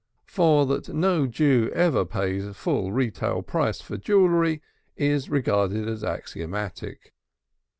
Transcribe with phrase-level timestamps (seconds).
[0.25, 4.63] For that no Jew ever pays full retail price for jewelry
[4.95, 7.13] is regarded as axiomatic.